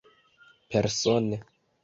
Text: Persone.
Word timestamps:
Persone. 0.71 1.41